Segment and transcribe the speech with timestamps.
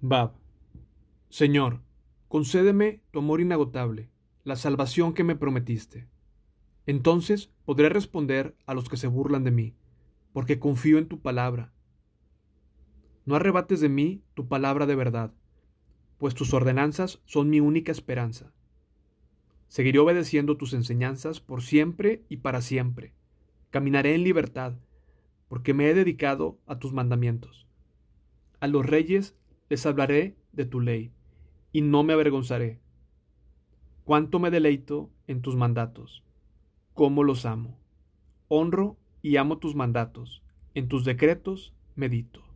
[0.00, 0.34] Bab.
[1.28, 1.80] Señor,
[2.28, 4.10] concédeme tu amor inagotable,
[4.44, 6.06] la salvación que me prometiste.
[6.86, 9.74] Entonces podré responder a los que se burlan de mí,
[10.32, 11.72] porque confío en tu palabra.
[13.26, 15.34] No arrebates de mí tu palabra de verdad,
[16.18, 18.52] pues tus ordenanzas son mi única esperanza.
[19.66, 23.14] Seguiré obedeciendo tus enseñanzas por siempre y para siempre.
[23.70, 24.78] Caminaré en libertad,
[25.48, 27.66] porque me he dedicado a tus mandamientos.
[28.60, 29.37] A los reyes
[29.68, 31.12] les hablaré de tu ley,
[31.72, 32.80] y no me avergonzaré.
[34.04, 36.24] Cuánto me deleito en tus mandatos,
[36.94, 37.78] cómo los amo.
[38.48, 40.42] Honro y amo tus mandatos,
[40.74, 42.47] en tus decretos medito.